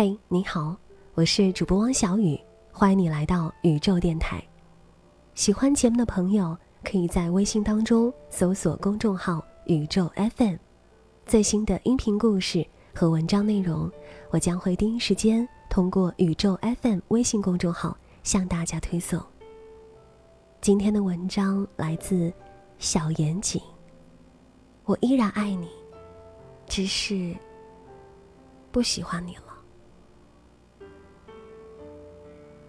[0.00, 0.76] 嗨，你好，
[1.14, 2.38] 我是主播汪小雨，
[2.70, 4.40] 欢迎你来到宇宙电台。
[5.34, 10.54] 喜欢节目的朋友，可以在微信当中搜索公众号“宇宙 FM”，
[11.26, 13.90] 最新的音频故事和文章内容，
[14.30, 19.20] 我将会第一时间通过宇宙 FM 微信公众号向大家推送。
[20.60, 22.32] 今天的文章来自
[22.78, 23.60] 小严谨，
[24.84, 25.68] 我依然爱你，
[26.68, 27.34] 只是
[28.70, 29.47] 不喜欢你了。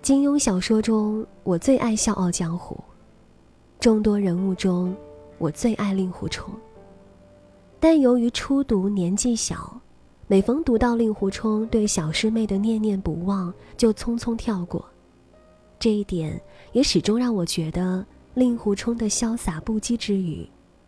[0.10, 2.76] 金庸小说中，我最爱《笑傲江湖》；
[3.80, 4.98] 众多人物中，
[5.38, 6.52] 我最爱令狐冲。
[7.80, 9.80] 但由于初读年纪小，
[10.26, 14.84] 每逢读到令狐冲对小师妹的念念不忘，就匆匆跳过。
[15.78, 20.44] 这一点也始终让我觉得令狐冲的潇洒不羁之余，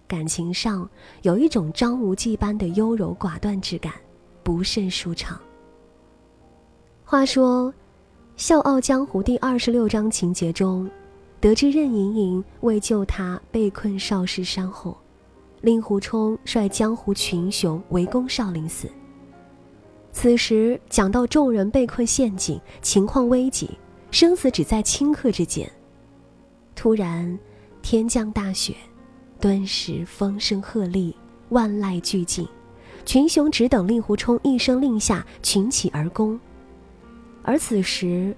[0.08, 0.90] 感情上
[1.22, 3.94] 有一种张无忌般的优柔寡断之感，
[4.42, 5.40] 不甚舒畅。
[7.06, 7.72] 话说。
[8.42, 10.90] 《笑傲江湖》第二十六章情节中，
[11.40, 14.98] 得知任盈盈为救他被困少室山后，
[15.62, 18.90] 令狐冲率江湖群雄围攻少林寺。
[20.12, 23.70] 此时讲到众人被困陷阱，情况危急，
[24.10, 25.72] 生死只在顷刻之间。
[26.76, 27.38] 突然，
[27.84, 28.74] 天降大雪，
[29.40, 31.14] 顿时风声鹤唳，
[31.50, 32.48] 万籁俱静，
[33.06, 36.40] 群雄只等令狐冲一声令下，群起而攻。
[37.44, 38.36] 而此时，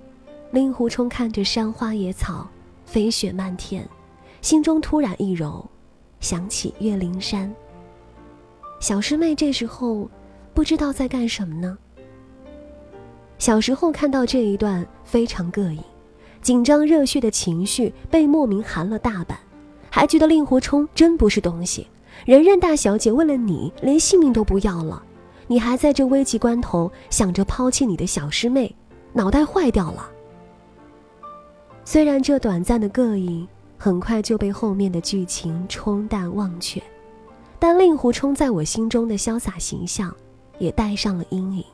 [0.52, 2.48] 令狐冲看着山花野草，
[2.86, 3.88] 飞雪漫天，
[4.42, 5.68] 心中突然一柔，
[6.20, 7.54] 想起岳灵珊。
[8.80, 10.10] 小师妹这时候
[10.54, 11.78] 不知道在干什么呢。
[13.38, 15.84] 小时候看到这一段非常膈应，
[16.42, 19.38] 紧张热血的情绪被莫名寒了大半，
[19.90, 21.88] 还觉得令狐冲真不是东西。
[22.26, 25.04] 人任大小姐为了你连性命都不要了，
[25.48, 28.74] 你还在这危急关头想着抛弃你的小师妹。
[29.14, 30.10] 脑袋坏掉了。
[31.86, 33.48] 虽然这短暂的膈应
[33.78, 36.82] 很快就被后面的剧情冲淡忘却，
[37.60, 40.16] 但令狐冲在我心中的潇洒形象
[40.58, 41.66] 也带上了阴影。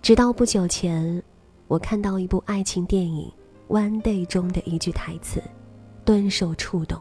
[0.00, 1.22] 直到不久前，
[1.66, 3.32] 我看到一部爱情电影
[3.74, 5.42] 《One Day》中的一句台词，
[6.04, 7.00] 顿受触动：“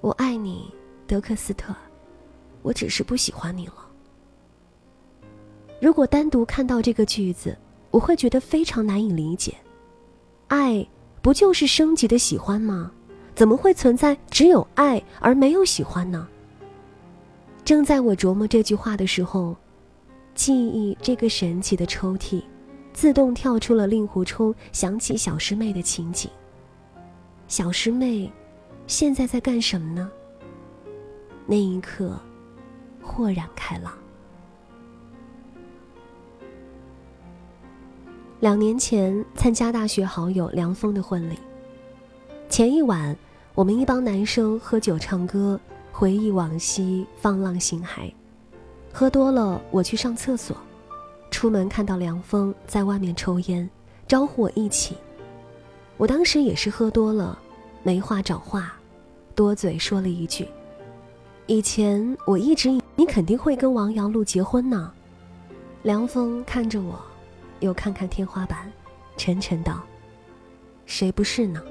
[0.00, 0.70] 我爱你，
[1.06, 1.74] 德克斯特，
[2.62, 3.74] 我只是不喜欢你了。”
[5.80, 7.56] 如果单独看到这个句子，
[7.90, 9.54] 我会觉得非常难以理解。
[10.48, 10.86] 爱
[11.20, 12.90] 不就是升级的喜欢吗？
[13.34, 16.26] 怎么会存在只有爱而没有喜欢呢？
[17.64, 19.54] 正在我琢磨这句话的时候，
[20.34, 22.42] 记忆这个神奇的抽屉，
[22.94, 26.30] 自动跳出了令狐冲想起小师妹的情景。
[27.48, 28.32] 小师妹，
[28.86, 30.10] 现在在干什么呢？
[31.44, 32.18] 那一刻，
[33.02, 33.92] 豁然开朗。
[38.40, 41.38] 两年前参加大学好友梁峰的婚礼，
[42.50, 43.16] 前一晚，
[43.54, 45.58] 我们一帮男生喝酒唱歌，
[45.90, 48.12] 回忆往昔，放浪形骸。
[48.92, 50.54] 喝多了，我去上厕所，
[51.30, 53.68] 出门看到梁峰在外面抽烟，
[54.06, 54.94] 招呼我一起。
[55.96, 57.38] 我当时也是喝多了，
[57.82, 58.74] 没话找话，
[59.34, 60.46] 多嘴说了一句
[61.48, 64.92] ：“以前我一直以你肯定会跟王阳路结婚呢。”
[65.84, 67.00] 梁峰看着我。
[67.60, 68.70] 又看看天花板，
[69.16, 69.82] 沉沉道
[70.86, 71.62] ：“谁不是呢？”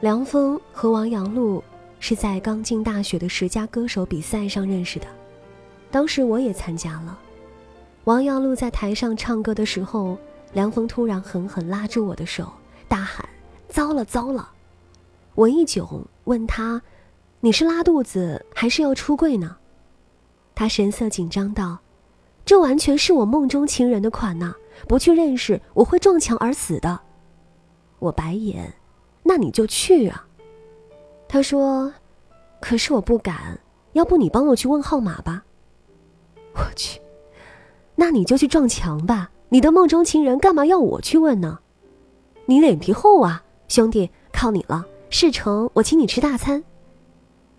[0.00, 1.62] 梁峰和王阳璐
[1.98, 5.06] 是在刚进大学的十佳歌手比赛上认识的，
[5.90, 7.18] 当时我也参加了。
[8.04, 10.18] 王阳璐在台上唱歌的时候，
[10.52, 12.52] 梁峰突然狠狠拉住我的手，
[12.86, 13.26] 大喊
[13.68, 14.52] ：“糟了糟了！”
[15.34, 16.80] 我一窘，问他
[17.40, 19.56] ：“你是拉肚子还是要出柜呢？”
[20.54, 21.78] 他神色紧张道
[22.44, 24.54] ：“这完全是我梦中情人的款呐！”
[24.88, 27.00] 不去认识，我会撞墙而死的。
[27.98, 28.74] 我白眼，
[29.22, 30.26] 那你就去啊。
[31.28, 31.92] 他说
[32.60, 33.58] ：“可是我不敢，
[33.92, 35.44] 要不你帮我去问号码吧。”
[36.54, 37.00] 我去，
[37.94, 39.30] 那你就去撞墙吧。
[39.48, 41.60] 你的梦中情人干嘛要我去问呢？
[42.46, 44.86] 你脸皮厚啊，兄弟，靠你了。
[45.10, 46.62] 事成，我请你吃大餐。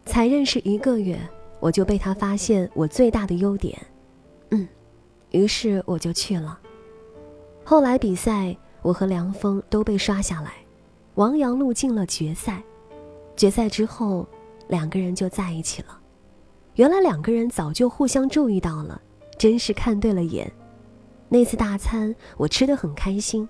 [0.06, 1.20] 才认识一个月，
[1.60, 3.78] 我就被他发现我最大的优点。
[4.52, 4.68] 嗯，
[5.31, 6.58] 于是我就去了。
[7.69, 10.54] 后来比赛，我和梁峰都被刷下来，
[11.16, 12.64] 王阳路进了决赛。
[13.36, 14.25] 决赛之后，
[14.69, 16.00] 两个人就在一起了。
[16.75, 19.02] 原来两个人早就互相注意到了，
[19.38, 20.50] 真是看对了眼。
[21.28, 23.46] 那次大餐我吃得很开心，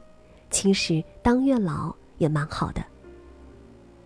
[0.49, 2.83] 其实当月老也蛮好的。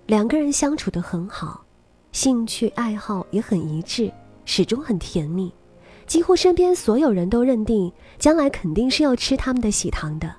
[0.08, 1.64] 两个人相处得很好，
[2.12, 4.12] 兴趣爱好也很一致，
[4.44, 5.54] 始终很甜蜜。
[6.12, 10.30] 几乎身边所有人都认定将来肯定是要吃他们的喜糖的。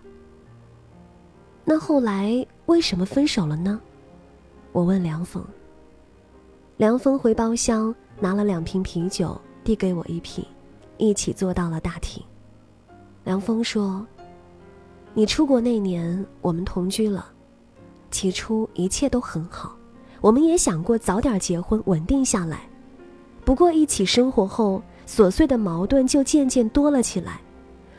[1.65, 3.81] 那后来为什么分手了呢？
[4.71, 5.43] 我问梁峰。
[6.77, 10.45] 梁峰回包厢拿了两瓶啤酒，递给我一瓶，
[10.99, 12.23] 一起坐到了大厅。
[13.25, 14.07] 梁峰说
[15.15, 17.33] ：“你出国那年，我们同居了，
[18.11, 19.75] 起初一切都很好，
[20.21, 22.69] 我们也想过早点结婚，稳定下来。
[23.43, 27.41] 不过一起生活后，琐碎的矛盾就渐渐多了起来。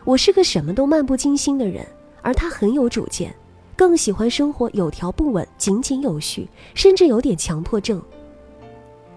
[0.05, 1.85] 我是个什么都漫不经心的人，
[2.21, 3.33] 而他很有主见。”
[3.75, 7.99] 更喜欢生活有条不紊、井井有序，甚至有点强迫症。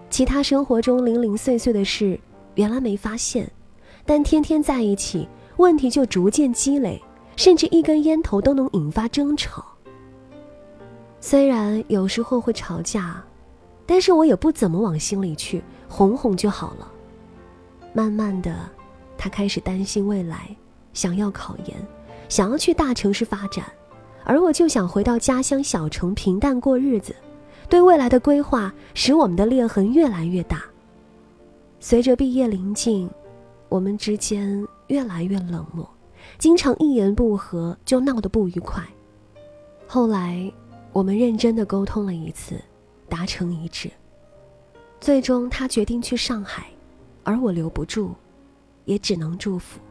[0.09, 2.19] 其他生活中零零碎碎的事，
[2.55, 3.49] 原来没发现，
[4.03, 6.99] 但天天在一起，问题就逐渐积累，
[7.35, 9.63] 甚至一根烟头都能引发争吵。
[11.21, 13.23] 虽然有时候会吵架，
[13.85, 16.91] 但是我也不怎么往心里去，哄哄就好了。
[17.93, 18.55] 慢慢的，
[19.17, 20.55] 他开始担心未来，
[20.93, 21.75] 想要考研，
[22.29, 23.65] 想要去大城市发展。
[24.23, 27.15] 而我就想回到家乡小城平淡过日子，
[27.69, 30.63] 对未来的规划使我们的裂痕越来越大。
[31.79, 33.09] 随着毕业临近，
[33.69, 35.89] 我们之间越来越冷漠，
[36.37, 38.83] 经常一言不合就闹得不愉快。
[39.87, 40.51] 后来，
[40.91, 42.59] 我们认真的沟通了一次，
[43.07, 43.89] 达成一致，
[44.99, 46.67] 最终他决定去上海，
[47.27, 48.15] 而我留不住，
[48.85, 49.81] 也只能祝福。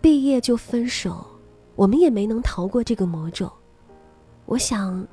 [0.00, 1.24] 毕业就分手。
[1.76, 3.50] 我们也没能逃过这个魔咒。
[4.44, 5.06] 我想，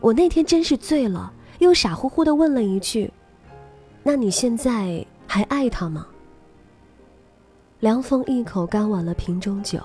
[0.00, 3.10] 我那天真是醉了，又傻乎乎的问了一句
[4.04, 6.06] ：“那你现在还爱他吗？”
[7.80, 9.80] 凉风一口干完了瓶中酒，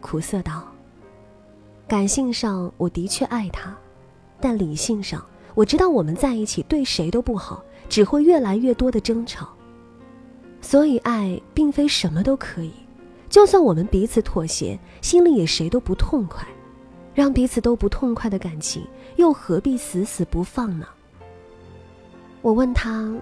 [0.00, 0.66] 苦涩道
[1.86, 3.76] ：“感性上我的确爱他，
[4.40, 5.22] 但理性上
[5.54, 9.50] 我知道我们在一起对谁都不好，只会越来越多的争吵。
[10.62, 12.72] 所以爱并非什么都可以。”
[13.28, 16.46] 就算我们彼此妥协，心里也谁都不痛快，
[17.14, 18.86] 让彼此都不痛快的感情，
[19.16, 20.86] 又何必死死不放呢？
[22.42, 23.14] 我问他：“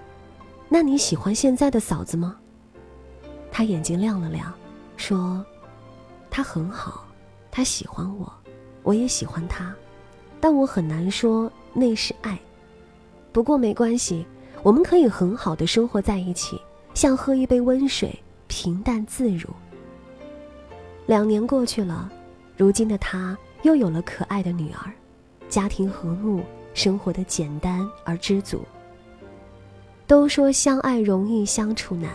[0.67, 2.35] 那你喜欢现在的嫂子吗？”
[3.49, 4.53] 他眼睛亮了亮，
[4.97, 5.45] 说
[6.29, 7.05] ：“她很好，
[7.49, 8.29] 她喜欢我，
[8.83, 9.73] 我也喜欢她，
[10.41, 12.37] 但我很难说那是爱。
[13.31, 14.25] 不过没关系，
[14.61, 16.59] 我们可以很好的生活在一起，
[16.93, 18.17] 像喝一杯温水，
[18.47, 19.49] 平淡自如。”
[21.07, 22.11] 两年过去了，
[22.55, 24.91] 如今的他又有了可爱的女儿，
[25.49, 26.41] 家庭和睦，
[26.73, 28.61] 生活的简单而知足。
[30.07, 32.11] 都说相爱容易相处难，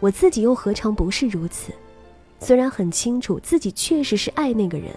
[0.00, 1.72] 我自己又何尝不是如此？
[2.40, 4.94] 虽然很清楚自己确实是爱那个人，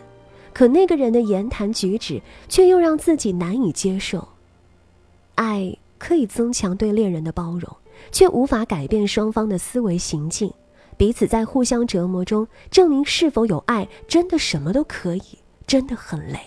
[0.53, 4.27] 可那个人的言谈举止却又让自己难以接受。
[5.35, 7.75] 爱可以增强对恋人的包容，
[8.11, 10.51] 却无法改变双方的思维行径。
[10.97, 15.23] 彼此在互相折磨中证明是否有爱，真的什么都可以，
[15.65, 16.39] 真的很累。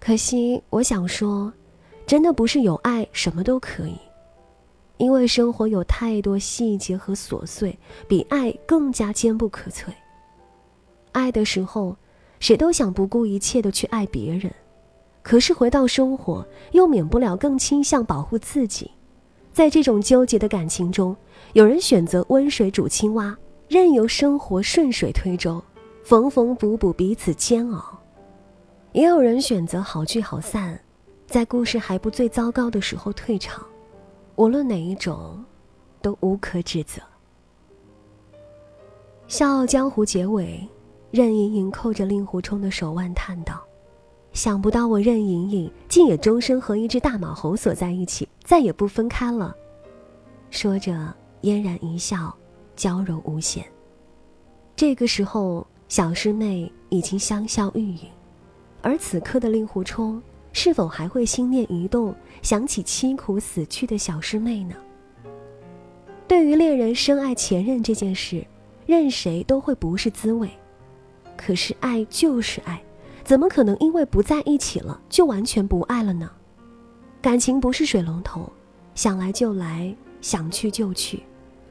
[0.00, 1.52] 可惜，我想说，
[2.06, 3.98] 真的不是有爱什么都可以，
[4.96, 7.78] 因为生活有太多细节和琐碎，
[8.08, 9.86] 比爱更加坚不可摧。
[11.12, 11.94] 爱的时候，
[12.40, 14.50] 谁都想不顾一切的去爱别人，
[15.22, 18.90] 可是回到生活，又免不了更倾向保护自己。
[19.54, 21.16] 在这种纠结的感情中，
[21.52, 23.38] 有人选择温水煮青蛙，
[23.68, 25.62] 任由生活顺水推舟，
[26.02, 27.96] 缝缝补补彼此煎熬；
[28.90, 30.76] 也有人选择好聚好散，
[31.28, 33.64] 在故事还不最糟糕的时候退场。
[34.34, 35.44] 无论哪一种，
[36.02, 37.00] 都无可指责。
[39.28, 40.68] 《笑傲江湖》结尾，
[41.12, 43.64] 任盈盈扣着令狐冲的手腕叹道。
[44.34, 49.54] 想不到我任盈盈竟也终身和一只大马猴锁在一起，再也不分开了。
[50.50, 52.36] 说着，嫣然一笑，
[52.74, 53.64] 娇柔无限。
[54.74, 58.06] 这个时候，小师妹已经香消玉殒，
[58.82, 60.20] 而此刻的令狐冲
[60.52, 62.12] 是否还会心念一动，
[62.42, 64.74] 想起凄苦死去的小师妹呢？
[66.26, 68.44] 对于恋人深爱前任这件事，
[68.84, 70.50] 任谁都会不是滋味。
[71.36, 72.82] 可是爱就是爱。
[73.24, 76.30] 怎么可能因为不在一起了就完全不爱了呢？
[77.22, 78.52] 感情不是水龙头，
[78.94, 81.22] 想来就来，想去就去。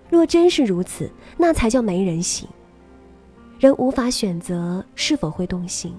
[0.10, 2.50] 若真是如此，那才叫没人性。
[3.60, 5.96] 人无法选择是否会动心，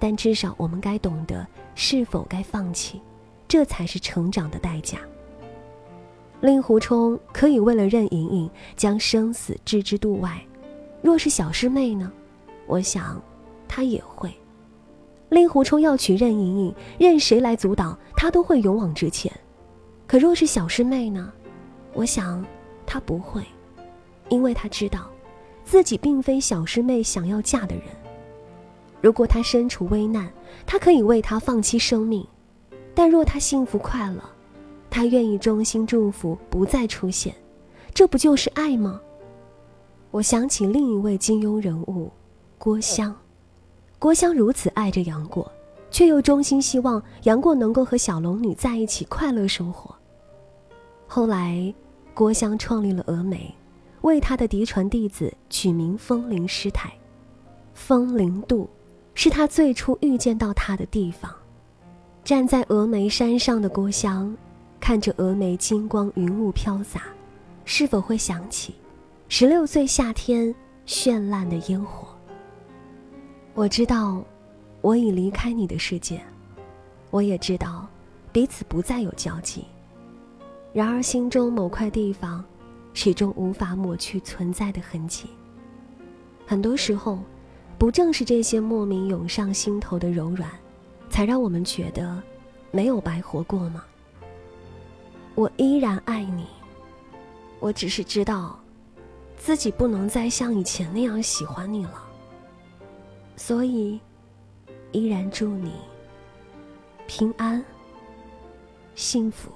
[0.00, 3.00] 但至少我们该懂得是否该放弃，
[3.46, 4.98] 这才是成长的代价。
[6.40, 10.44] 令狐冲可以为了任盈盈将生死置之度外，
[11.02, 12.12] 若是小师妹呢？
[12.66, 13.20] 我想，
[13.68, 14.32] 他也会。
[15.28, 19.32] 令狐冲要娶任盈盈，任谁来阻挡，他都会勇往直前。
[20.06, 21.32] 可若是小师妹呢？
[21.92, 22.44] 我想，
[22.86, 23.42] 他不会。
[24.30, 25.10] 因为他知道，
[25.64, 27.84] 自己并非小师妹想要嫁的人。
[29.00, 30.30] 如果他身处危难，
[30.66, 32.22] 他可以为他放弃生命；
[32.94, 34.22] 但若他幸福快乐，
[34.90, 37.34] 他愿意衷心祝福，不再出现。
[37.94, 39.00] 这不就是爱吗？
[40.10, 42.10] 我想起另一位金庸人物，
[42.58, 43.14] 郭襄。
[43.98, 45.50] 郭襄如此爱着杨过，
[45.90, 49.92] 却又衷心希望杨过能够和小龙女在一起快乐生活。
[51.08, 51.74] 后来，
[52.14, 53.52] 郭襄创立了峨眉，
[54.02, 56.92] 为他的嫡传弟子取名风铃师太。
[57.74, 58.68] 风铃渡，
[59.14, 61.34] 是他最初遇见到他的地方。
[62.22, 64.36] 站在峨眉山上的郭襄，
[64.78, 67.02] 看着峨眉金光云雾飘洒，
[67.64, 68.74] 是否会想起
[69.28, 70.54] 十六岁夏天
[70.86, 72.07] 绚烂的烟火？
[73.58, 74.22] 我知道，
[74.82, 76.22] 我已离开你的世界，
[77.10, 77.88] 我也知道，
[78.30, 79.64] 彼此不再有交集。
[80.72, 82.44] 然而，心中某块地方，
[82.94, 85.28] 始终无法抹去存在的痕迹。
[86.46, 87.18] 很多时候，
[87.76, 90.48] 不正是这些莫名涌上心头的柔软，
[91.10, 92.22] 才让我们觉得
[92.70, 93.82] 没有白活过吗？
[95.34, 96.46] 我依然爱你，
[97.58, 98.56] 我只是知道，
[99.36, 102.04] 自己不能再像以前那样喜欢你了。
[103.38, 104.00] 所以，
[104.90, 105.72] 依然祝你
[107.06, 107.64] 平安、
[108.96, 109.52] 幸福。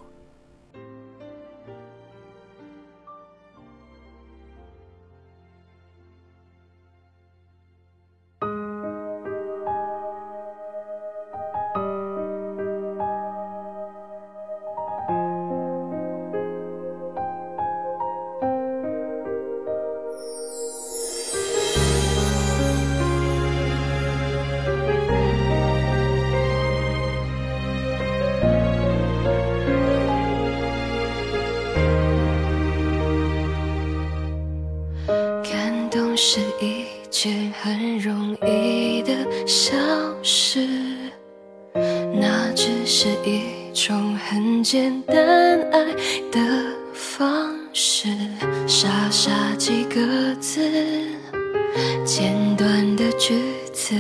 [53.25, 53.39] 句
[53.73, 53.95] 子，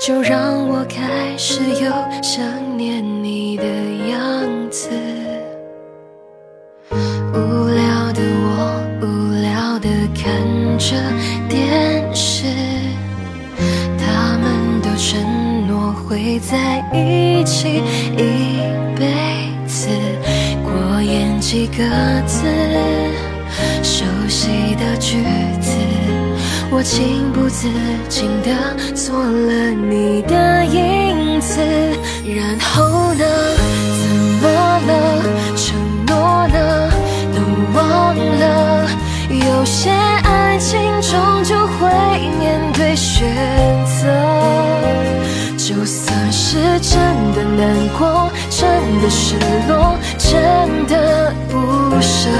[0.00, 1.90] 就让我开始有
[2.22, 2.40] 想
[2.76, 3.64] 念你的
[4.08, 4.88] 样子。
[7.32, 9.06] 无聊的我，无
[9.42, 10.22] 聊的看
[10.78, 10.94] 着
[11.48, 12.44] 电视。
[13.98, 15.92] 他们都承诺。
[16.08, 17.82] 会在一起
[18.16, 18.62] 一
[18.96, 19.12] 辈
[19.66, 19.88] 子，
[20.64, 21.84] 过眼几个
[22.24, 22.46] 字，
[23.82, 25.47] 熟悉的句子，
[26.78, 27.66] 我情不自
[28.08, 28.54] 禁地
[28.94, 29.52] 做了
[29.90, 31.60] 你的影子，
[32.24, 33.24] 然后呢？
[33.98, 34.08] 怎
[34.40, 34.48] 么
[34.86, 35.22] 了？
[35.56, 35.74] 承
[36.06, 36.88] 诺呢？
[37.34, 37.42] 都
[37.74, 38.88] 忘了？
[39.28, 41.90] 有些爱情终究会
[42.38, 43.26] 面对选
[43.84, 44.06] 择。
[45.56, 47.00] 就算是真
[47.34, 48.70] 的难过，真
[49.02, 49.34] 的失
[49.66, 52.30] 落，真的不舍，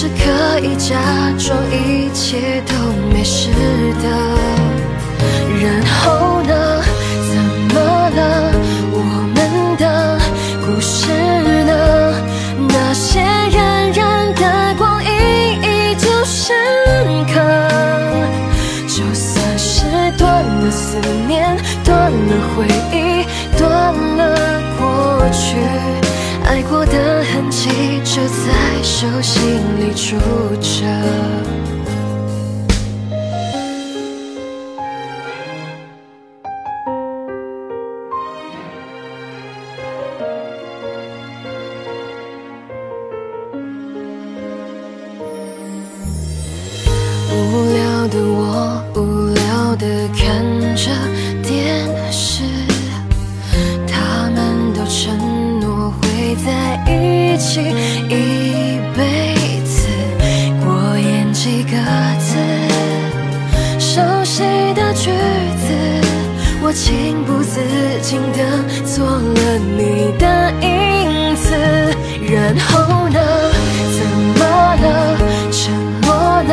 [0.00, 0.96] 是可以假
[1.36, 2.72] 装一切都
[3.12, 3.50] 没事
[4.00, 4.08] 的。
[5.60, 6.82] 然后呢？
[7.28, 7.36] 怎
[7.74, 7.78] 么
[8.16, 8.50] 了？
[8.92, 8.96] 我
[9.34, 10.18] 们的
[10.64, 11.12] 故事
[11.64, 12.14] 呢？
[12.66, 13.20] 那些
[13.52, 15.10] 冉冉的光阴
[15.60, 16.56] 依旧深
[17.26, 17.34] 刻。
[18.88, 19.84] 就算是
[20.16, 20.96] 断了思
[21.28, 21.54] 念。
[21.84, 23.26] 断了回忆，
[23.58, 24.18] 断了
[24.78, 25.58] 过去，
[26.46, 27.68] 爱过的痕迹
[28.02, 29.42] 就在手心
[29.78, 30.16] 里住
[30.60, 31.39] 着。
[69.00, 71.56] 做了你的影子，
[72.28, 73.18] 然后呢？
[73.96, 74.04] 怎
[74.36, 74.44] 么
[74.76, 75.16] 了？
[75.50, 76.52] 沉默呢？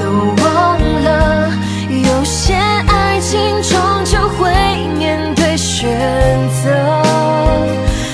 [0.00, 0.02] 都
[0.42, 1.52] 忘了？
[1.90, 4.50] 有些爱情终究会
[4.96, 5.90] 面对选
[6.64, 6.72] 择，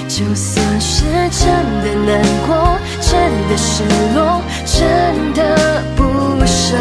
[0.08, 1.46] 就算是真
[1.84, 3.12] 的难过，真
[3.48, 3.84] 的失
[4.16, 6.76] 落，真的不舍。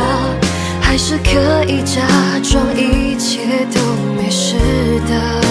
[0.81, 2.01] 还是可以假
[2.41, 3.79] 装一切都
[4.15, 4.55] 没事
[5.07, 5.42] 的，